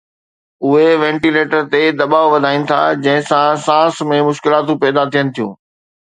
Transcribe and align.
اهي 0.67 0.87
وينٽيليٽر 1.01 1.61
تي 1.73 1.81
دٻاءُ 1.99 2.25
وڌائين 2.31 2.61
ٿا 2.71 2.79
جنهن 3.03 3.23
سان 3.29 3.49
سانس 3.65 3.93
۾ 4.13 4.17
مشڪلاتون 4.29 4.81
پيدا 4.85 5.03
ٿين 5.17 5.25
ٿيون 5.35 5.51